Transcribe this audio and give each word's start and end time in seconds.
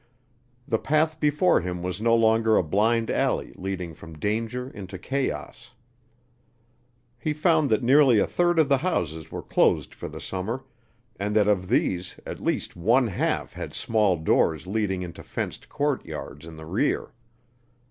The 0.67 0.79
path 0.79 1.19
before 1.19 1.61
him 1.61 1.83
was 1.83 2.01
no 2.01 2.15
longer 2.15 2.57
a 2.57 2.63
blind 2.63 3.11
alley 3.11 3.53
leading 3.55 3.93
from 3.93 4.17
danger 4.17 4.67
into 4.71 4.97
chaos. 4.97 5.75
He 7.19 7.33
found 7.33 7.69
that 7.69 7.83
nearly 7.83 8.17
a 8.17 8.25
third 8.25 8.57
of 8.57 8.67
the 8.67 8.79
houses 8.79 9.31
were 9.31 9.43
closed 9.43 9.93
for 9.93 10.09
the 10.09 10.19
summer, 10.19 10.63
and 11.19 11.35
that 11.35 11.47
of 11.47 11.67
these 11.67 12.19
at 12.25 12.39
least 12.39 12.75
one 12.75 13.05
half 13.09 13.53
had 13.53 13.75
small 13.75 14.17
doors 14.17 14.65
leading 14.65 15.03
into 15.03 15.21
fenced 15.21 15.69
courtyards 15.69 16.47
in 16.47 16.55
the 16.57 16.65
rear. 16.65 17.11